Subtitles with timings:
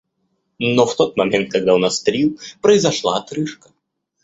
[0.57, 3.69] Но в тот момент, когда он острил, произошла отрыжка.